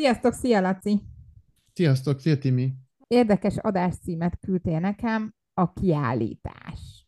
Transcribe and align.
Sziasztok, 0.00 0.32
szia 0.32 0.60
Laci! 0.60 1.02
Sziasztok, 1.72 2.20
szia 2.20 2.38
Timi! 2.38 2.74
Érdekes 3.06 3.56
adáscímet 3.56 4.38
küldtél 4.40 4.80
nekem, 4.80 5.34
a 5.54 5.72
kiállítás. 5.72 7.06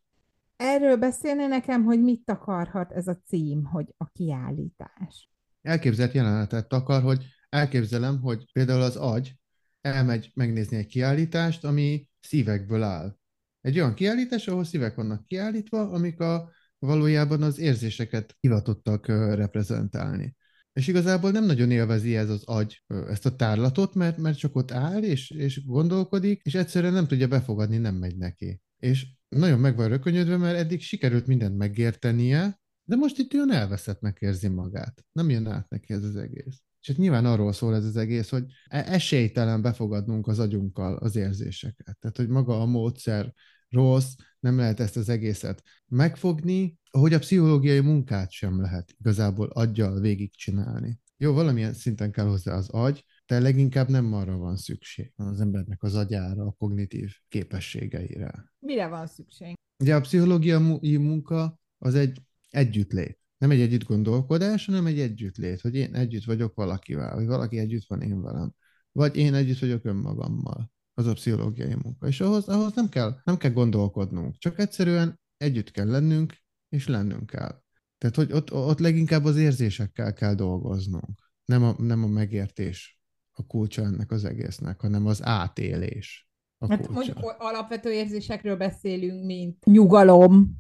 Erről 0.57 0.97
beszélni 0.97 1.47
nekem, 1.47 1.85
hogy 1.85 2.03
mit 2.03 2.25
takarhat 2.25 2.93
ez 2.93 3.09
a 3.09 3.21
cím, 3.27 3.65
hogy 3.65 3.95
a 3.97 4.07
kiállítás. 4.07 5.31
Elképzelt 5.63 6.13
jelenetet 6.13 6.73
akar, 6.73 7.03
hogy 7.03 7.25
elképzelem, 7.49 8.21
hogy 8.21 8.53
például 8.53 8.83
az 8.83 8.97
agy 8.97 9.35
elmegy 9.81 10.31
megnézni 10.35 10.77
egy 10.77 10.87
kiállítást, 10.87 11.65
ami 11.65 12.09
szívekből 12.21 12.83
áll. 12.83 13.17
Egy 13.61 13.79
olyan 13.79 13.95
kiállítás, 13.95 14.49
ahol 14.49 14.65
szívek 14.65 14.95
vannak 14.95 15.27
kiállítva, 15.27 15.91
amik 15.91 16.21
a, 16.21 16.51
valójában 16.79 17.43
az 17.43 17.59
érzéseket 17.59 18.37
hivatottak 18.41 19.07
reprezentálni. 19.07 20.37
És 20.73 20.87
igazából 20.87 21.31
nem 21.31 21.45
nagyon 21.45 21.71
élvezi 21.71 22.17
ez 22.17 22.31
az 22.31 22.43
agy 22.45 22.83
ezt 23.09 23.27
a 23.27 23.37
tárlatot, 23.37 23.95
mert, 23.95 24.17
mert 24.19 24.39
csak 24.39 24.57
ott 24.57 24.71
áll, 24.71 25.03
és, 25.03 25.31
és 25.31 25.65
gondolkodik, 25.65 26.41
és 26.45 26.55
egyszerűen 26.55 26.93
nem 26.93 27.07
tudja 27.07 27.29
befogadni, 27.29 27.77
nem 27.77 27.95
megy 27.95 28.17
neki. 28.17 28.61
És 28.79 29.07
nagyon 29.29 29.59
meg 29.59 29.77
van 29.77 29.89
rökönyödve, 29.89 30.37
mert 30.37 30.57
eddig 30.57 30.81
sikerült 30.81 31.27
mindent 31.27 31.57
megértenie, 31.57 32.61
de 32.85 32.97
most 32.97 33.19
itt 33.19 33.35
olyan 33.35 33.53
elveszettnek 33.53 34.19
érzi 34.21 34.49
magát. 34.49 35.05
Nem 35.13 35.31
jön 35.31 35.47
át 35.47 35.69
neki 35.69 35.93
ez 35.93 36.05
az 36.05 36.17
egész. 36.17 36.63
És 36.81 36.89
hát 36.89 36.97
nyilván 36.97 37.27
arról 37.27 37.53
szól 37.53 37.75
ez 37.75 37.85
az 37.85 37.97
egész, 37.97 38.29
hogy 38.29 38.45
e-, 38.69 38.93
esélytelen 38.93 39.63
befogadnunk 39.63 40.27
az 40.27 40.39
agyunkkal 40.39 40.97
az 40.97 41.17
érzéseket. 41.17 41.99
Tehát, 41.99 42.17
hogy 42.17 42.29
maga 42.29 42.61
a 42.61 42.67
módszer 42.67 43.35
rossz, 43.71 44.15
nem 44.41 44.57
lehet 44.57 44.81
ezt 44.81 44.97
az 44.97 45.09
egészet 45.09 45.63
megfogni, 45.87 46.79
ahogy 46.91 47.13
a 47.13 47.19
pszichológiai 47.19 47.81
munkát 47.81 48.31
sem 48.31 48.61
lehet 48.61 48.95
igazából 48.99 49.47
aggyal 49.47 50.01
végigcsinálni. 50.01 50.99
Jó, 51.17 51.33
valamilyen 51.33 51.73
szinten 51.73 52.13
kell 52.13 52.27
hozzá 52.27 52.55
az 52.55 52.69
agy, 52.69 53.05
de 53.27 53.41
leginkább 53.41 53.89
nem 53.89 54.13
arra 54.13 54.37
van 54.37 54.57
szükség 54.57 55.13
az 55.17 55.41
embernek 55.41 55.83
az 55.83 55.95
agyára, 55.95 56.47
a 56.47 56.55
kognitív 56.59 57.13
képességeire. 57.29 58.53
Mire 58.59 58.87
van 58.89 59.07
szükség? 59.07 59.55
Ugye 59.79 59.95
a 59.95 60.01
pszichológiai 60.01 60.97
munka 60.97 61.59
az 61.79 61.95
egy 61.95 62.23
együttlét. 62.51 63.19
Nem 63.39 63.51
egy 63.51 63.61
együtt 63.61 63.85
gondolkodás, 63.85 64.67
hanem 64.67 64.87
egy 64.87 65.01
együttlét, 65.01 65.61
hogy 65.61 65.75
én 65.75 65.95
együtt 65.95 66.25
vagyok 66.25 66.55
valakivel, 66.55 67.15
vagy 67.15 67.27
valaki 67.27 67.59
együtt 67.59 67.87
van 67.87 68.03
én 68.03 68.23
velem, 68.23 68.55
vagy 68.93 69.17
én 69.17 69.35
együtt 69.35 69.59
vagyok 69.59 69.85
önmagammal 69.85 70.73
az 70.95 71.07
a 71.07 71.13
pszichológiai 71.13 71.75
munka. 71.83 72.07
És 72.07 72.21
ahhoz, 72.21 72.49
ahhoz 72.49 72.73
nem, 72.75 72.89
kell, 72.89 73.21
nem 73.25 73.37
kell 73.37 73.51
gondolkodnunk, 73.51 74.37
csak 74.37 74.59
egyszerűen 74.59 75.21
együtt 75.37 75.71
kell 75.71 75.87
lennünk, 75.87 76.35
és 76.69 76.87
lennünk 76.87 77.27
kell. 77.27 77.63
Tehát, 77.99 78.17
hogy 78.17 78.33
ott, 78.33 78.53
ott 78.53 78.79
leginkább 78.79 79.25
az 79.25 79.37
érzésekkel 79.37 80.13
kell 80.13 80.35
dolgoznunk. 80.35 81.33
Nem 81.45 81.63
a, 81.63 81.75
nem 81.79 82.05
a 82.05 82.07
megértés 82.07 83.01
a 83.33 83.47
kulcsa 83.47 83.83
ennek 83.83 84.11
az 84.11 84.25
egésznek, 84.25 84.81
hanem 84.81 85.07
az 85.07 85.25
átélés. 85.25 86.29
A 86.59 86.69
hát 86.69 86.87
kulcsa. 86.87 86.93
mondjuk 86.93 87.35
alapvető 87.39 87.93
érzésekről 87.93 88.57
beszélünk, 88.57 89.25
mint 89.25 89.65
nyugalom, 89.65 90.59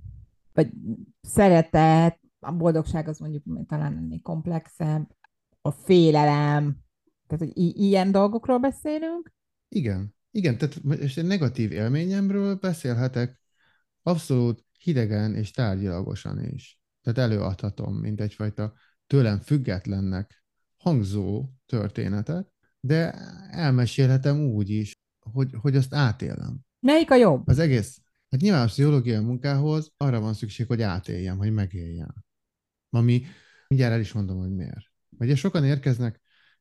vagy 0.52 0.70
szeretet, 1.20 2.20
a 2.38 2.52
boldogság 2.52 3.08
az 3.08 3.18
mondjuk 3.18 3.66
talán 3.66 3.96
ennél 3.96 4.20
komplexebb, 4.20 5.16
a 5.60 5.70
félelem, 5.70 6.76
tehát 7.26 7.44
hogy 7.44 7.62
i- 7.62 7.74
ilyen 7.76 8.12
dolgokról 8.12 8.58
beszélünk. 8.58 9.32
Igen. 9.68 10.14
Igen, 10.30 10.58
tehát 10.58 11.00
és 11.00 11.16
egy 11.16 11.24
negatív 11.24 11.72
élményemről 11.72 12.54
beszélhetek 12.54 13.40
abszolút 14.02 14.64
hidegen 14.78 15.34
és 15.34 15.50
tárgyilagosan 15.50 16.44
is. 16.44 16.80
Tehát 17.02 17.18
előadhatom, 17.18 17.96
mint 17.96 18.20
egyfajta 18.20 18.74
tőlem 19.06 19.40
függetlennek 19.40 20.44
hangzó 20.76 21.50
történetet, 21.66 22.52
de 22.80 23.12
elmesélhetem 23.50 24.40
úgy 24.40 24.70
is, 24.70 24.92
hogy, 25.32 25.50
hogy 25.60 25.76
azt 25.76 25.94
átélem. 25.94 26.58
Melyik 26.80 27.10
a 27.10 27.16
jobb? 27.16 27.48
Az 27.48 27.58
egész. 27.58 28.00
Hát 28.30 28.40
nyilván 28.40 28.62
a 28.62 28.66
pszichológiai 28.66 29.24
munkához 29.24 29.92
arra 29.96 30.20
van 30.20 30.34
szükség, 30.34 30.66
hogy 30.66 30.82
átéljem, 30.82 31.38
hogy 31.38 31.52
megéljem. 31.52 32.14
Ami, 32.90 33.22
mindjárt 33.68 33.92
el 33.92 34.00
is 34.00 34.12
mondom, 34.12 34.38
hogy 34.38 34.54
miért. 34.54 34.90
Ugye 35.18 35.34
sokan 35.34 35.64
érkeznek 35.64 36.19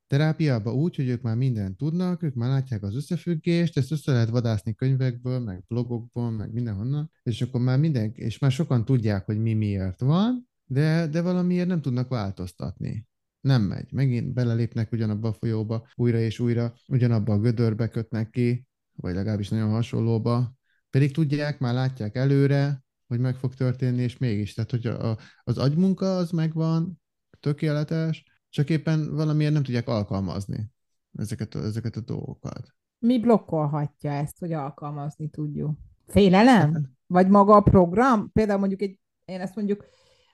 terápiába 0.10 0.74
úgy, 0.74 0.96
hogy 0.96 1.08
ők 1.08 1.22
már 1.22 1.36
mindent 1.36 1.78
tudnak, 1.78 2.24
ők 2.24 2.34
már 2.34 2.50
látják 2.50 2.84
az 2.84 2.96
összefüggést, 2.96 3.78
ezt 3.78 3.92
össze 3.92 4.12
lehet 4.12 4.30
vadászni 4.30 4.76
könyvekből, 4.76 5.40
meg 5.40 5.64
blogokból, 5.68 6.32
meg 6.32 6.54
mindenhonnan, 6.54 7.12
és 7.24 7.42
akkor 7.42 7.62
már 7.62 7.80
minden, 7.80 8.12
és 8.16 8.40
már 8.40 8.52
sokan 8.52 8.86
tudják, 8.86 9.26
hogy 9.26 9.42
mi 9.42 9.54
miért 9.54 10.00
van, 10.00 10.50
de, 10.66 11.08
de 11.08 11.22
valamiért 11.22 11.68
nem 11.68 11.82
tudnak 11.82 12.10
változtatni. 12.10 13.08
Nem 13.42 13.62
megy. 13.62 13.92
Megint 13.92 14.34
belelépnek 14.34 14.92
ugyanabba 14.92 15.28
a 15.28 15.34
folyóba, 15.34 15.88
újra 15.96 16.20
és 16.20 16.40
újra, 16.40 16.74
ugyanabba 16.88 17.34
a 17.34 17.40
gödörbe 17.40 17.88
kötnek 17.88 18.30
ki, 18.30 18.68
vagy 18.96 19.14
legalábbis 19.14 19.50
nagyon 19.50 19.70
hasonlóba, 19.70 20.54
pedig 20.90 21.14
tudják, 21.14 21.60
már 21.60 21.74
látják 21.74 22.16
előre, 22.16 22.84
hogy 23.08 23.20
meg 23.20 23.36
fog 23.36 23.54
történni, 23.54 24.02
és 24.02 24.18
mégis. 24.18 24.54
Tehát, 24.54 24.72
hogy 24.72 24.88
a, 24.88 25.18
az 25.44 25.58
agymunka 25.58 26.18
az 26.18 26.32
megvan, 26.32 27.02
tökéletes, 27.40 28.24
csak 28.50 28.70
éppen 28.70 29.16
valamiért 29.16 29.54
nem 29.54 29.64
tudják 29.64 29.88
alkalmazni 29.88 30.72
ezeket 31.18 31.56
a, 31.56 31.60
ezeket 31.60 31.96
a 31.96 32.02
dolgokat. 32.02 32.74
Mi 33.00 33.20
blokkolhatja 33.20 34.12
ezt, 34.12 34.40
hogy 34.40 34.54
alkalmazni 34.54 35.30
tudjuk? 35.30 35.78
Félelem? 36.08 36.92
Vagy 37.08 37.28
maga 37.28 37.56
a 37.56 37.62
program? 37.62 38.32
Például 38.32 38.60
mondjuk 38.60 38.82
egy, 38.82 39.00
én 39.26 39.42
ezt 39.42 39.56
mondjuk, 39.56 39.86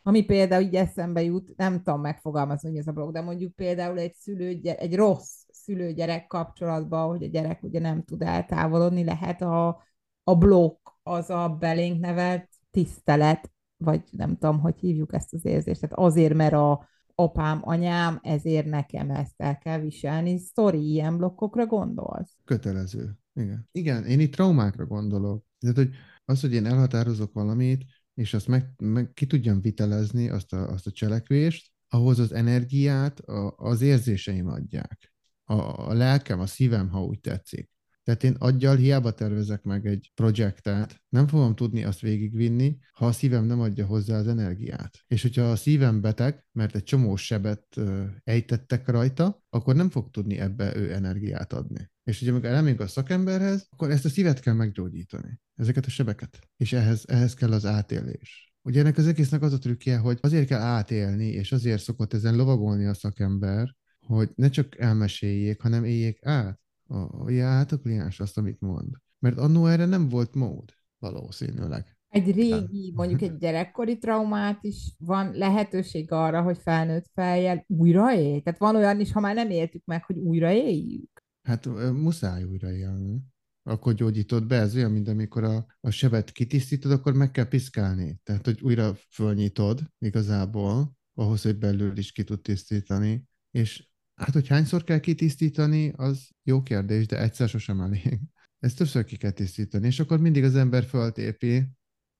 ami 0.03 0.25
például 0.25 0.63
így 0.63 0.75
eszembe 0.75 1.23
jut, 1.23 1.55
nem 1.55 1.81
tudom 1.83 2.01
megfogalmazni, 2.01 2.69
hogy 2.69 2.77
ez 2.77 2.87
a 2.87 2.91
blog, 2.91 3.11
de 3.11 3.21
mondjuk 3.21 3.55
például 3.55 3.99
egy 3.99 4.13
szülő, 4.13 4.59
egy 4.63 4.95
rossz 4.95 5.43
szülő-gyerek 5.51 6.27
kapcsolatban, 6.27 7.07
hogy 7.07 7.23
a 7.23 7.27
gyerek 7.27 7.63
ugye 7.63 7.79
nem 7.79 8.03
tud 8.03 8.21
eltávolodni, 8.21 9.03
lehet 9.03 9.41
a, 9.41 9.83
a 10.23 10.35
blokk 10.35 10.89
az 11.03 11.29
a 11.29 11.49
belénk 11.59 11.99
nevelt 11.99 12.49
tisztelet, 12.71 13.51
vagy 13.77 14.01
nem 14.11 14.37
tudom, 14.37 14.59
hogy 14.59 14.79
hívjuk 14.79 15.13
ezt 15.13 15.33
az 15.33 15.45
érzést. 15.45 15.81
Tehát 15.81 15.97
azért, 15.97 16.33
mert 16.33 16.53
a, 16.53 16.87
apám, 17.15 17.59
anyám, 17.63 18.19
ezért 18.21 18.65
nekem 18.65 19.09
ezt 19.09 19.33
el 19.37 19.57
kell 19.57 19.79
viselni. 19.79 20.37
Sztori, 20.37 20.91
ilyen 20.91 21.17
blokkokra 21.17 21.65
gondolsz? 21.65 22.37
Kötelező. 22.45 23.17
Igen. 23.33 23.69
Igen, 23.71 24.05
én 24.05 24.19
itt 24.19 24.33
traumákra 24.33 24.85
gondolok. 24.85 25.45
Tehát, 25.59 25.75
hogy 25.75 25.89
az, 26.25 26.41
hogy 26.41 26.53
én 26.53 26.65
elhatározok 26.65 27.33
valamit, 27.33 27.85
és 28.13 28.33
azt 28.33 28.47
meg, 28.47 28.73
meg 28.77 29.11
ki 29.13 29.25
tudjam 29.25 29.61
vitelezni, 29.61 30.29
azt 30.29 30.53
a, 30.53 30.69
azt 30.69 30.87
a 30.87 30.91
cselekvést, 30.91 31.71
ahhoz 31.89 32.19
az 32.19 32.31
energiát 32.31 33.19
a, 33.19 33.53
az 33.57 33.81
érzéseim 33.81 34.47
adják. 34.47 35.13
A, 35.43 35.89
a 35.89 35.93
lelkem, 35.93 36.39
a 36.39 36.45
szívem, 36.45 36.89
ha 36.89 37.03
úgy 37.03 37.19
tetszik. 37.19 37.71
Tehát 38.05 38.23
én 38.23 38.35
aggyal 38.39 38.75
hiába 38.75 39.11
tervezek 39.11 39.63
meg 39.63 39.85
egy 39.85 40.11
projektet, 40.15 41.03
nem 41.09 41.27
fogom 41.27 41.55
tudni 41.55 41.83
azt 41.83 41.99
végigvinni, 41.99 42.77
ha 42.91 43.05
a 43.05 43.11
szívem 43.11 43.45
nem 43.45 43.59
adja 43.59 43.85
hozzá 43.85 44.17
az 44.17 44.27
energiát. 44.27 45.03
És 45.07 45.21
hogyha 45.21 45.43
a 45.43 45.55
szívem 45.55 46.01
beteg, 46.01 46.45
mert 46.51 46.75
egy 46.75 46.83
csomó 46.83 47.15
sebet 47.15 47.79
ejtettek 48.23 48.87
rajta, 48.87 49.43
akkor 49.49 49.75
nem 49.75 49.89
fog 49.89 50.09
tudni 50.09 50.39
ebbe 50.39 50.75
ő 50.75 50.93
energiát 50.93 51.53
adni. 51.53 51.91
És 52.03 52.21
ugye 52.21 52.31
amikor 52.31 52.49
elmegyünk 52.49 52.79
a 52.79 52.87
szakemberhez, 52.87 53.67
akkor 53.69 53.91
ezt 53.91 54.05
a 54.05 54.09
szívet 54.09 54.39
kell 54.39 54.53
meggyógyítani, 54.53 55.39
ezeket 55.55 55.85
a 55.85 55.89
sebeket. 55.89 56.39
És 56.57 56.73
ehhez, 56.73 57.03
ehhez 57.07 57.33
kell 57.33 57.51
az 57.51 57.65
átélés. 57.65 58.53
Ugye 58.61 58.79
ennek 58.79 58.97
az 58.97 59.07
egésznek 59.07 59.41
az 59.41 59.53
a 59.53 59.57
trükkje, 59.57 59.97
hogy 59.97 60.17
azért 60.21 60.47
kell 60.47 60.61
átélni, 60.61 61.27
és 61.27 61.51
azért 61.51 61.81
szokott 61.81 62.13
ezen 62.13 62.35
lovagolni 62.35 62.85
a 62.85 62.93
szakember, 62.93 63.75
hogy 63.99 64.29
ne 64.35 64.49
csak 64.49 64.79
elmeséljék, 64.79 65.61
hanem 65.61 65.83
éljék 65.83 66.25
át 66.25 66.63
a, 66.87 66.97
a 66.97 67.59
a 67.69 67.79
kliens 67.81 68.19
azt, 68.19 68.37
amit 68.37 68.59
mond. 68.59 68.89
Mert 69.19 69.37
annó 69.37 69.65
erre 69.65 69.85
nem 69.85 70.09
volt 70.09 70.35
mód, 70.35 70.73
valószínűleg. 70.99 71.97
Egy 72.07 72.31
régi, 72.31 72.91
mondjuk 72.95 73.21
egy 73.21 73.37
gyerekkori 73.37 73.97
traumát 73.97 74.63
is 74.63 74.93
van 74.97 75.31
lehetőség 75.31 76.11
arra, 76.11 76.41
hogy 76.41 76.57
felnőtt 76.57 77.09
fejjel 77.13 77.65
újraélj? 77.67 78.41
Tehát 78.41 78.59
van 78.59 78.75
olyan 78.75 78.99
is, 78.99 79.11
ha 79.11 79.19
már 79.19 79.35
nem 79.35 79.49
éltük 79.49 79.85
meg, 79.85 80.03
hogy 80.03 80.17
újraéljük? 80.17 81.23
Hát 81.41 81.65
muszáj 81.93 82.43
újraélni. 82.43 83.21
Akkor 83.63 83.93
gyógyítod 83.93 84.47
be, 84.47 84.55
ez 84.55 84.75
olyan, 84.75 84.91
mint 84.91 85.07
amikor 85.07 85.43
a, 85.43 85.65
a 85.79 85.89
sebet 85.89 86.31
kitisztítod, 86.31 86.91
akkor 86.91 87.13
meg 87.13 87.31
kell 87.31 87.47
piszkálni. 87.47 88.19
Tehát, 88.23 88.45
hogy 88.45 88.61
újra 88.61 88.95
fölnyitod 89.09 89.81
igazából, 89.97 90.97
ahhoz, 91.13 91.41
hogy 91.41 91.57
belül 91.57 91.97
is 91.97 92.11
ki 92.11 92.23
tud 92.23 92.41
tisztítani, 92.41 93.27
és 93.51 93.89
Hát, 94.15 94.33
hogy 94.33 94.47
hányszor 94.47 94.83
kell 94.83 94.99
kitisztítani, 94.99 95.91
az 95.95 96.29
jó 96.43 96.61
kérdés, 96.61 97.05
de 97.05 97.19
egyszer 97.19 97.49
sosem 97.49 97.81
elég. 97.81 98.19
Ezt 98.59 98.77
többször 98.77 99.03
ki 99.03 99.15
kell 99.15 99.31
tisztítani, 99.31 99.87
és 99.87 99.99
akkor 99.99 100.19
mindig 100.19 100.43
az 100.43 100.55
ember 100.55 100.83
föltépi, 100.83 101.67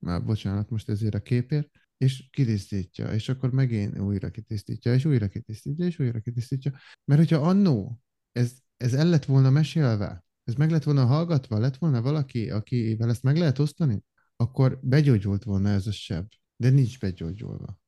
már 0.04 0.24
bocsánat 0.24 0.70
most 0.70 0.90
ezért 0.90 1.14
a 1.14 1.22
képért, 1.22 1.70
és 1.98 2.30
kitisztítja, 2.32 3.14
és 3.14 3.30
akkor 3.30 3.52
megint 3.52 4.00
újra 4.00 4.30
kitisztítja, 4.30 4.94
és 4.94 5.06
újra 5.06 5.28
kitisztítja, 5.28 5.86
és 5.86 6.00
újra 6.00 6.20
kitisztítja. 6.20 6.72
Mert 7.06 7.20
hogyha 7.20 7.48
annó 7.48 8.02
ez, 8.32 8.54
ez 8.78 8.94
el 8.94 9.08
lett 9.08 9.26
volna 9.26 9.50
mesélve, 9.50 10.26
ez 10.44 10.54
meg 10.54 10.72
lett 10.72 10.84
volna 10.84 11.06
hallgatva, 11.06 11.58
lett 11.58 11.78
volna 11.78 12.02
valaki, 12.02 12.50
akivel 12.50 13.10
ezt 13.10 13.24
meg 13.24 13.38
lehet 13.38 13.60
osztani, 13.60 14.04
akkor 14.36 14.80
begyógyult 14.84 15.44
volna 15.44 15.70
ez 15.70 15.88
a 15.88 15.92
seb. 15.92 16.28
De 16.56 16.70
nincs 16.70 17.00
begyógyulva. 17.00 17.80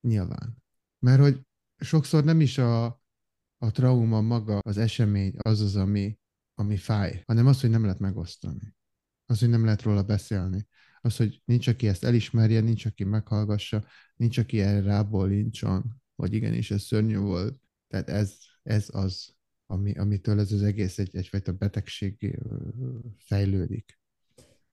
Nyilván. 0.00 0.56
Mert 0.98 1.20
hogy 1.20 1.40
sokszor 1.76 2.24
nem 2.24 2.40
is 2.40 2.58
a, 2.58 3.01
a 3.62 3.70
trauma 3.70 4.20
maga, 4.20 4.58
az 4.58 4.78
esemény 4.78 5.34
az 5.38 5.60
az, 5.60 5.76
ami, 5.76 6.18
ami 6.54 6.76
fáj, 6.76 7.22
hanem 7.26 7.46
az, 7.46 7.60
hogy 7.60 7.70
nem 7.70 7.82
lehet 7.82 7.98
megosztani. 7.98 8.74
Az, 9.26 9.38
hogy 9.38 9.48
nem 9.48 9.64
lehet 9.64 9.82
róla 9.82 10.02
beszélni. 10.02 10.66
Az, 11.00 11.16
hogy 11.16 11.42
nincs, 11.44 11.68
aki 11.68 11.88
ezt 11.88 12.04
elismerje, 12.04 12.60
nincs, 12.60 12.86
aki 12.86 13.04
meghallgassa, 13.04 13.84
nincs, 14.16 14.38
aki 14.38 14.60
erre 14.60 14.80
rábólincson, 14.80 16.02
hogy 16.16 16.34
igenis, 16.34 16.70
ez 16.70 16.82
szörnyű 16.82 17.16
volt. 17.16 17.60
Tehát 17.88 18.08
ez, 18.08 18.36
ez 18.62 18.88
az, 18.92 19.34
ami, 19.66 19.98
amitől 19.98 20.40
ez 20.40 20.52
az 20.52 20.62
egész 20.62 20.98
egy, 20.98 21.16
egyfajta 21.16 21.52
betegség 21.52 22.38
fejlődik. 23.18 24.00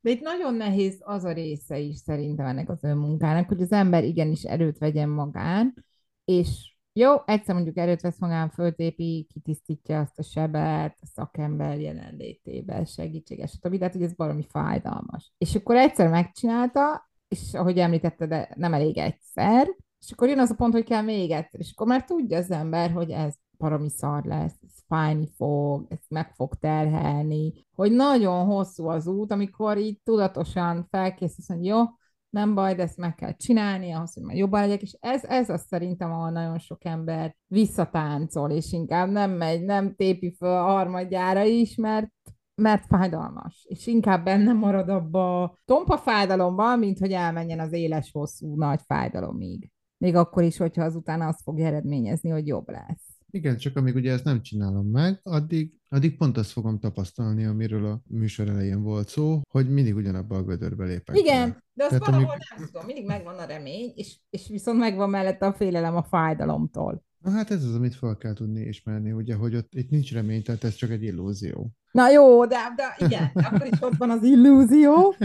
De 0.01 0.09
itt 0.09 0.21
nagyon 0.21 0.53
nehéz 0.53 0.97
az 0.99 1.23
a 1.23 1.31
része 1.31 1.79
is 1.79 1.97
szerintem 1.97 2.45
ennek 2.45 2.69
az 2.69 2.83
önmunkának, 2.83 3.47
hogy 3.47 3.61
az 3.61 3.71
ember 3.71 4.03
igenis 4.03 4.43
erőt 4.43 4.77
vegyen 4.77 5.09
magán, 5.09 5.85
és 6.25 6.68
jó, 6.93 7.15
egyszer 7.25 7.55
mondjuk 7.55 7.77
erőt 7.77 8.01
vesz 8.01 8.19
magán, 8.19 8.49
föltépi, 8.49 9.27
kitisztítja 9.33 9.99
azt 9.99 10.19
a 10.19 10.23
sebet, 10.23 10.97
a 11.01 11.05
szakember 11.05 11.79
jelenlétében, 11.79 12.85
segítséges, 12.85 13.51
stb. 13.51 13.75
De 13.75 13.83
hát, 13.83 13.93
hogy 13.93 14.03
ez 14.03 14.15
valami 14.15 14.45
fájdalmas. 14.49 15.33
És 15.37 15.55
akkor 15.55 15.75
egyszer 15.75 16.09
megcsinálta, 16.09 17.09
és 17.27 17.53
ahogy 17.53 17.77
említette, 17.79 18.27
de 18.27 18.49
nem 18.55 18.73
elég 18.73 18.97
egyszer, 18.97 19.67
és 19.99 20.11
akkor 20.11 20.27
jön 20.27 20.39
az 20.39 20.49
a 20.49 20.55
pont, 20.55 20.73
hogy 20.73 20.83
kell 20.83 21.01
még 21.01 21.31
egyszer, 21.31 21.59
és 21.59 21.71
akkor 21.71 21.87
már 21.87 22.05
tudja 22.05 22.37
az 22.37 22.51
ember, 22.51 22.91
hogy 22.91 23.11
ez 23.11 23.35
parami 23.57 23.89
szar 23.89 24.23
lesz, 24.23 24.55
ez 24.61 24.83
fájni 24.87 25.27
fog, 25.35 25.85
ez 25.89 25.99
meg 26.07 26.33
fog 26.35 26.55
terhelni, 26.55 27.53
hogy 27.75 27.91
nagyon 27.91 28.45
hosszú 28.45 28.87
az 28.87 29.07
út, 29.07 29.31
amikor 29.31 29.77
így 29.77 30.01
tudatosan 30.03 30.87
felkészülsz, 30.89 31.47
hogy 31.47 31.65
jó, 31.65 31.83
nem 32.29 32.55
baj, 32.55 32.75
de 32.75 32.83
ezt 32.83 32.97
meg 32.97 33.15
kell 33.15 33.35
csinálni, 33.35 33.91
ahhoz, 33.91 34.13
hogy 34.13 34.23
már 34.23 34.35
jobban 34.35 34.61
legyek, 34.61 34.81
és 34.81 34.97
ez, 34.99 35.23
ez 35.23 35.49
az 35.49 35.65
szerintem, 35.67 36.11
ahol 36.11 36.29
nagyon 36.29 36.59
sok 36.59 36.85
ember 36.85 37.35
visszatáncol, 37.47 38.51
és 38.51 38.71
inkább 38.71 39.09
nem 39.09 39.31
megy, 39.31 39.63
nem 39.63 39.95
tépi 39.95 40.35
föl 40.37 40.57
a 40.57 40.63
harmadjára 40.63 41.43
is, 41.43 41.75
mert 41.75 42.11
mert 42.59 42.85
fájdalmas, 42.85 43.65
és 43.69 43.87
inkább 43.87 44.23
benne 44.23 44.53
marad 44.53 44.89
abba 44.89 45.43
a 45.43 45.57
tompa 45.65 45.97
fájdalomban, 45.97 46.79
mint 46.79 46.99
hogy 46.99 47.11
elmenjen 47.11 47.59
az 47.59 47.73
éles, 47.73 48.11
hosszú, 48.11 48.55
nagy 48.55 48.81
fájdalomig. 48.85 49.71
Még 49.97 50.15
akkor 50.15 50.43
is, 50.43 50.57
hogyha 50.57 50.83
azután 50.83 51.21
azt 51.21 51.41
fogja 51.41 51.65
eredményezni, 51.65 52.29
hogy 52.29 52.47
jobb 52.47 52.69
lesz. 52.69 53.08
Igen, 53.31 53.57
csak 53.57 53.75
amíg 53.75 53.95
ugye 53.95 54.11
ezt 54.11 54.23
nem 54.23 54.41
csinálom 54.41 54.87
meg, 54.87 55.19
addig, 55.23 55.73
addig 55.89 56.17
pont 56.17 56.37
azt 56.37 56.51
fogom 56.51 56.79
tapasztalni, 56.79 57.45
amiről 57.45 57.85
a 57.85 58.01
műsor 58.07 58.49
elején 58.49 58.81
volt 58.81 59.07
szó, 59.07 59.41
hogy 59.51 59.69
mindig 59.69 59.95
ugyanabba 59.95 60.37
a 60.37 60.43
gödörbe 60.43 60.85
lépek. 60.85 61.17
Igen, 61.17 61.39
vele. 61.39 61.63
de 61.73 61.83
azt 61.83 61.89
Tehát 61.89 62.05
valahol 62.05 62.29
amíg... 62.29 62.41
nem 62.57 62.65
tudom, 62.65 62.85
mindig 62.85 63.05
megvan 63.05 63.37
a 63.37 63.45
remény, 63.45 63.91
és, 63.95 64.19
és 64.29 64.47
viszont 64.47 64.79
megvan 64.79 65.09
mellette 65.09 65.45
a 65.45 65.53
félelem 65.53 65.95
a 65.95 66.03
fájdalomtól. 66.03 67.03
Na 67.19 67.31
hát 67.31 67.51
ez 67.51 67.63
az, 67.63 67.75
amit 67.75 67.95
fel 67.95 68.17
kell 68.17 68.33
tudni 68.33 68.61
ismerni, 68.61 69.11
ugye, 69.11 69.35
hogy 69.35 69.55
ott 69.55 69.73
itt 69.75 69.89
nincs 69.89 70.13
remény, 70.13 70.43
tehát 70.43 70.63
ez 70.63 70.75
csak 70.75 70.89
egy 70.89 71.03
illúzió. 71.03 71.71
Na 71.91 72.09
jó, 72.09 72.45
de, 72.45 72.57
de 72.75 73.05
igen, 73.05 73.31
akkor 73.33 73.67
is 73.71 73.81
ott 73.81 73.95
van 73.97 74.09
az 74.09 74.23
illúzió, 74.23 75.15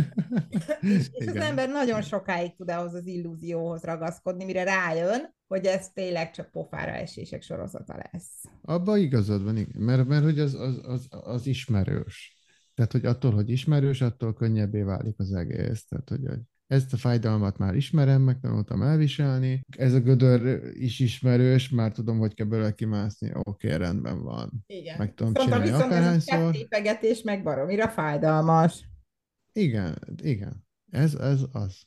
és, 0.80 1.08
és 1.12 1.26
az 1.26 1.36
ember 1.36 1.68
nagyon 1.68 2.02
sokáig 2.02 2.56
tud 2.56 2.70
ahhoz 2.70 2.94
az 2.94 3.06
illúzióhoz 3.06 3.82
ragaszkodni, 3.82 4.44
mire 4.44 4.64
rájön, 4.64 5.34
hogy 5.46 5.64
ez 5.64 5.88
tényleg 5.88 6.30
csak 6.30 6.50
pofára 6.50 6.92
esések 6.92 7.42
sorozata 7.42 7.96
lesz. 8.12 8.42
Abba 8.62 8.96
igazad 8.96 9.44
van, 9.44 9.56
igen, 9.56 9.82
mert, 9.82 10.06
mert 10.06 10.24
hogy 10.24 10.38
az, 10.38 10.54
az, 10.54 10.80
az, 10.82 11.06
az 11.10 11.46
ismerős. 11.46 12.42
Tehát, 12.74 12.92
hogy 12.92 13.04
attól, 13.06 13.32
hogy 13.32 13.50
ismerős, 13.50 14.00
attól 14.00 14.34
könnyebbé 14.34 14.82
válik 14.82 15.18
az 15.18 15.32
egész. 15.32 15.84
Tehát, 15.84 16.08
hogy 16.08 16.20
ezt 16.66 16.92
a 16.92 16.96
fájdalmat 16.96 17.58
már 17.58 17.74
ismerem, 17.74 18.22
megtanultam 18.22 18.82
elviselni. 18.82 19.60
Ez 19.78 19.94
a 19.94 20.00
gödör 20.00 20.70
is 20.74 21.00
ismerős, 21.00 21.68
már 21.68 21.92
tudom, 21.92 22.18
hogy 22.18 22.34
kell 22.34 22.46
belőle 22.46 22.74
kimászni. 22.74 23.30
Oké, 23.34 23.66
okay, 23.66 23.78
rendben 23.78 24.22
van. 24.22 24.64
Igen. 24.66 24.98
Meg 24.98 25.14
tudom 25.14 25.34
szóval 25.34 25.62
csinálni 25.62 25.84
akárhányszor. 25.84 26.56
Ez 27.00 27.20
meg 27.20 27.42
baromira 27.42 27.88
fájdalmas. 27.88 28.88
Igen, 29.52 29.98
igen. 30.22 30.66
Ez, 30.90 31.14
ez 31.14 31.40
az. 31.52 31.82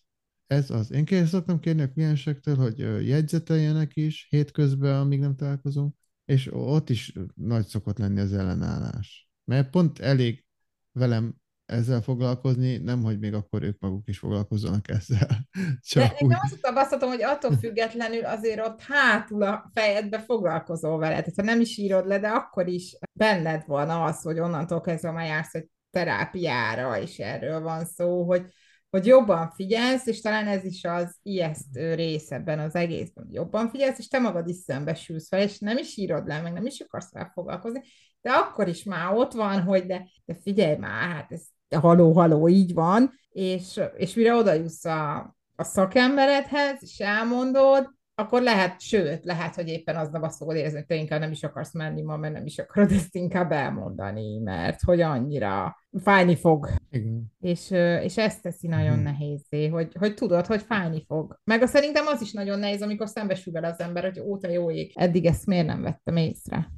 Ez 0.47 0.69
az. 0.69 0.91
Én 0.91 1.06
kér, 1.06 1.27
szoktam 1.27 1.59
kérni 1.59 1.81
a 1.81 1.91
kliensektől, 1.91 2.56
hogy 2.56 3.07
jegyzeteljenek 3.07 3.95
is 3.95 4.27
hétközben, 4.29 5.00
amíg 5.00 5.19
nem 5.19 5.35
találkozunk, 5.35 5.95
és 6.25 6.50
ott 6.53 6.89
is 6.89 7.13
nagy 7.35 7.65
szokott 7.65 7.97
lenni 7.97 8.19
az 8.19 8.33
ellenállás. 8.33 9.29
Mert 9.44 9.69
pont 9.69 10.00
elég 10.00 10.45
velem 10.91 11.35
ezzel 11.67 12.01
foglalkozni, 12.01 12.77
nem, 12.77 13.03
hogy 13.03 13.19
még 13.19 13.33
akkor 13.33 13.63
ők 13.63 13.79
maguk 13.79 14.07
is 14.07 14.19
foglalkozzanak 14.19 14.89
ezzel. 14.89 15.27
Csak 15.89 16.03
De 16.03 16.13
úgy... 16.19 16.31
én 16.31 16.37
azt 16.41 16.61
tapasztalom, 16.61 17.09
hogy 17.09 17.23
attól 17.23 17.57
függetlenül 17.61 18.25
azért 18.25 18.67
ott 18.67 18.81
hátul 18.81 19.43
a 19.43 19.71
fejedbe 19.73 20.19
foglalkozol 20.19 20.97
vele. 20.97 21.15
Tehát 21.15 21.35
ha 21.35 21.43
nem 21.43 21.61
is 21.61 21.77
írod 21.77 22.07
le, 22.07 22.19
de 22.19 22.27
akkor 22.27 22.67
is 22.67 22.97
benned 23.11 23.63
van 23.65 23.89
az, 23.89 24.21
hogy 24.21 24.39
onnantól 24.39 24.81
kezdve 24.81 25.11
már 25.11 25.25
jársz 25.25 25.53
egy 25.53 25.69
terápiára, 25.89 26.99
és 26.99 27.17
erről 27.17 27.59
van 27.59 27.85
szó, 27.85 28.23
hogy, 28.23 28.45
hogy 28.89 29.05
jobban 29.05 29.51
figyelsz, 29.51 30.05
és 30.05 30.21
talán 30.21 30.47
ez 30.47 30.63
is 30.63 30.83
az 30.83 31.17
ijesztő 31.21 31.93
rész 31.93 32.31
ebben 32.31 32.59
az 32.59 32.75
egészben, 32.75 33.23
hogy 33.25 33.33
jobban 33.33 33.69
figyelsz, 33.69 33.99
és 33.99 34.07
te 34.07 34.19
magad 34.19 34.47
is 34.47 34.55
szembesülsz 34.55 35.27
fel, 35.27 35.41
és 35.41 35.59
nem 35.59 35.77
is 35.77 35.97
írod 35.97 36.27
le, 36.27 36.41
meg 36.41 36.53
nem 36.53 36.65
is 36.65 36.79
akarsz 36.79 37.13
rá 37.13 37.31
foglalkozni, 37.33 37.81
de 38.21 38.29
akkor 38.31 38.67
is 38.67 38.83
már 38.83 39.13
ott 39.13 39.33
van, 39.33 39.61
hogy 39.61 39.85
de, 39.85 40.09
de 40.25 40.35
figyelj 40.41 40.77
már, 40.77 41.09
hát 41.15 41.31
ez 41.31 41.41
haló, 41.75 42.11
haló, 42.11 42.47
így 42.47 42.73
van, 42.73 43.11
és, 43.29 43.81
és 43.95 44.13
mire 44.13 44.33
oda 44.33 44.53
jussz 44.53 44.85
a, 44.85 45.35
a 45.55 45.63
szakemberedhez, 45.63 46.77
és 46.79 46.99
elmondod, 46.99 47.95
akkor 48.19 48.41
lehet, 48.41 48.81
sőt, 48.81 49.25
lehet, 49.25 49.55
hogy 49.55 49.67
éppen 49.67 49.95
aznap 49.95 50.23
azt 50.23 50.37
fogod 50.37 50.55
érezni, 50.55 50.77
hogy 50.77 50.85
te 50.85 50.95
inkább 50.95 51.19
nem 51.19 51.31
is 51.31 51.43
akarsz 51.43 51.73
menni 51.73 52.01
ma, 52.01 52.17
mert 52.17 52.33
nem 52.33 52.45
is 52.45 52.57
akarod 52.57 52.91
ezt 52.91 53.15
inkább 53.15 53.51
elmondani, 53.51 54.39
mert 54.39 54.81
hogy 54.81 55.01
annyira 55.01 55.77
fájni 56.03 56.35
fog. 56.35 56.69
Igen. 56.89 57.33
És, 57.39 57.71
és 58.01 58.17
ezt 58.17 58.41
teszi 58.41 58.67
nagyon 58.67 58.99
Igen. 58.99 59.03
nehézé, 59.03 59.67
hogy, 59.67 59.95
hogy 59.99 60.13
tudod, 60.13 60.45
hogy 60.45 60.61
fájni 60.61 61.03
fog. 61.07 61.39
Meg 61.43 61.61
a 61.61 61.67
szerintem 61.67 62.07
az 62.07 62.21
is 62.21 62.31
nagyon 62.31 62.59
nehéz, 62.59 62.81
amikor 62.81 63.07
szembesül 63.07 63.53
vele 63.53 63.67
az 63.67 63.79
ember, 63.79 64.03
hogy 64.03 64.19
óta 64.19 64.49
jó 64.49 64.71
ég, 64.71 64.91
eddig 64.95 65.25
ezt 65.25 65.45
miért 65.45 65.67
nem 65.67 65.81
vettem 65.81 66.15
észre. 66.15 66.71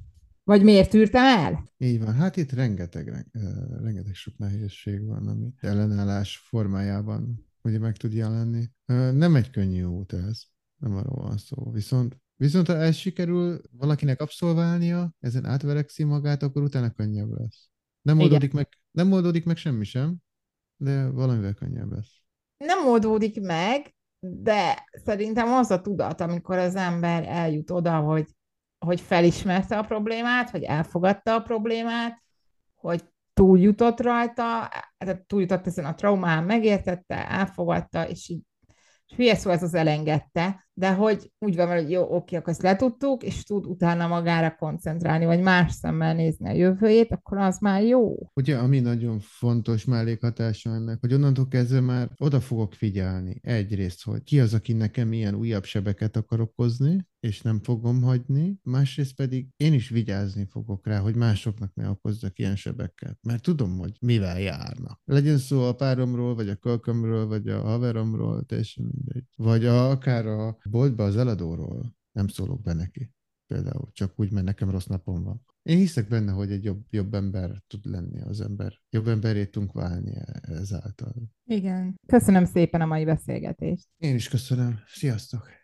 Vagy 0.50 0.64
miért 0.64 0.90
tűrtem 0.90 1.24
el? 1.24 1.70
Így 1.78 2.00
van. 2.04 2.14
Hát 2.14 2.38
itt 2.38 2.52
rengeteg, 2.52 3.28
rengeteg 3.82 4.14
sok 4.14 4.38
nehézség 4.38 5.06
van, 5.06 5.28
ami 5.28 5.54
ellenállás 5.60 6.38
formájában 6.38 7.46
ugye 7.62 7.80
meg 7.80 7.98
tud 7.98 8.14
jelenni. 8.14 8.70
Nem 9.14 9.36
egy 9.36 9.50
könnyű 9.50 9.84
út 9.84 10.14
ez, 10.14 10.42
nem 10.78 10.96
arról 10.96 11.24
van 11.24 11.38
szó. 11.38 11.72
Viszont 11.72 12.18
Viszont 12.36 12.68
ha 12.68 12.76
ez 12.76 12.96
sikerül 12.96 13.62
valakinek 13.72 14.22
abszolválnia, 14.22 15.14
ezen 15.20 15.46
átverekszi 15.46 16.04
magát, 16.04 16.44
akkor 16.44 16.62
utána 16.62 16.92
könnyebb 16.92 17.32
lesz. 17.32 17.70
Nem 18.02 18.20
oldódik, 18.20 18.54
meg, 18.54 18.68
nem 18.92 19.12
oldódik 19.12 19.46
meg 19.46 19.58
semmi 19.58 19.84
sem, 19.84 20.18
de 20.78 21.10
valamivel 21.10 21.54
könnyebb 21.54 21.92
lesz. 21.92 22.22
Nem 22.58 22.88
oldódik 22.88 23.42
meg, 23.42 23.96
de 24.20 24.88
szerintem 25.06 25.54
az 25.54 25.72
a 25.72 25.82
tudat, 25.82 26.22
amikor 26.22 26.58
az 26.58 26.76
ember 26.76 27.24
eljut 27.28 27.72
oda, 27.72 28.00
hogy 28.00 28.38
hogy 28.80 29.02
felismerte 29.02 29.78
a 29.78 29.84
problémát, 29.84 30.50
hogy 30.50 30.64
elfogadta 30.64 31.34
a 31.34 31.42
problémát, 31.42 32.22
hogy 32.76 33.04
túljutott 33.34 34.02
rajta, 34.02 34.70
tehát 34.98 35.22
túljutott 35.28 35.68
ezen 35.68 35.86
a 35.86 35.96
traumán, 35.96 36.44
megértette, 36.44 37.30
elfogadta, 37.30 38.08
és 38.08 38.30
így 38.30 38.42
és 39.10 39.16
hülye 39.16 39.36
szó 39.36 39.50
ez 39.50 39.64
az 39.64 39.74
elengedte, 39.74 40.69
de 40.80 40.94
hogy 40.94 41.32
úgy 41.40 41.56
van, 41.56 41.68
hogy 41.68 41.92
jó, 41.92 42.16
oké, 42.16 42.36
akkor 42.36 42.54
ezt 42.54 42.62
letudtuk, 42.62 43.24
és 43.24 43.44
tud 43.44 43.66
utána 43.66 44.08
magára 44.08 44.56
koncentrálni, 44.56 45.26
vagy 45.26 45.42
más 45.42 45.74
szemmel 45.74 46.16
nézni 46.16 46.50
a 46.50 46.54
jövőjét, 46.54 47.12
akkor 47.12 47.38
az 47.38 47.58
már 47.60 47.84
jó. 47.84 48.16
Ugye, 48.34 48.58
ami 48.58 48.80
nagyon 48.80 49.20
fontos 49.20 49.86
mellékhatása 49.86 50.70
ennek, 50.70 50.98
hogy 51.00 51.14
onnantól 51.14 51.48
kezdve 51.48 51.80
már 51.80 52.10
oda 52.18 52.40
fogok 52.40 52.74
figyelni. 52.74 53.40
Egyrészt, 53.42 54.04
hogy 54.04 54.24
ki 54.24 54.40
az, 54.40 54.54
aki 54.54 54.74
nekem 54.74 55.14
ilyen 55.14 55.36
újabb 55.36 55.64
sebeket 55.64 56.16
akar 56.16 56.40
okozni, 56.40 57.08
és 57.20 57.42
nem 57.42 57.60
fogom 57.64 58.02
hagyni, 58.02 58.60
másrészt 58.64 59.16
pedig 59.16 59.48
én 59.58 59.74
is 59.74 59.90
vigyázni 59.90 60.48
fogok 60.50 60.88
rá, 60.88 61.00
hogy 61.00 61.16
másoknak 61.16 61.74
ne 61.76 61.90
okozzak 61.90 62.40
ilyen 62.40 62.56
sebeket, 62.56 63.18
mert 63.22 63.44
tudom, 63.44 63.78
hogy 63.78 63.98
mivel 64.02 64.40
járnak. 64.40 65.02
Legyen 65.06 65.38
szó 65.38 65.64
a 65.64 65.76
páromról, 65.76 66.36
vagy 66.36 66.50
a 66.50 66.56
kölkömről, 66.56 67.28
vagy 67.28 67.48
a 67.48 67.62
haveromról, 67.62 68.44
teljesen 68.46 68.84
mindegy. 68.92 69.24
Vagy 69.36 69.66
a, 69.66 69.90
akár 69.90 70.26
a 70.28 70.58
boltba 70.70 71.04
az 71.04 71.18
eladóról 71.18 71.96
nem 72.12 72.28
szólok 72.28 72.62
be 72.62 72.74
neki. 72.74 73.12
Például 73.48 73.90
csak 73.92 74.20
úgy, 74.20 74.32
mert 74.32 74.46
nekem 74.46 74.70
rossz 74.70 74.86
napom 74.86 75.24
van. 75.24 75.46
Én 75.62 75.78
hiszek 75.78 76.08
benne, 76.08 76.32
hogy 76.32 76.52
egy 76.52 76.64
jobb, 76.64 76.86
jobb 76.90 77.14
ember 77.14 77.64
tud 77.68 77.86
lenni 77.86 78.22
az 78.22 78.42
ember. 78.42 78.82
Jobb 78.90 79.08
emberé 79.08 79.46
tudunk 79.46 79.72
válni 79.72 80.14
ezáltal. 80.42 81.14
Igen. 81.46 81.96
Köszönöm 82.08 82.46
szépen 82.46 82.82
a 82.82 82.86
mai 82.86 83.06
beszélgetést. 83.06 83.88
Én 83.98 84.16
is 84.16 84.30
köszönöm. 84.30 84.80
Sziasztok! 84.88 85.59